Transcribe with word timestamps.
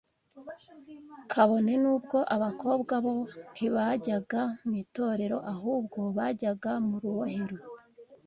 kabone 1.31 1.73
n’ubwo 1.83 2.17
Abakobwa 2.35 2.93
bo 3.03 3.13
ntibajyaga 3.53 4.41
mu 4.65 4.73
itorero 4.83 5.37
ahubwo 5.53 5.99
bajyaga 6.17 6.71
mu 6.87 6.95
rubohero 7.03 7.57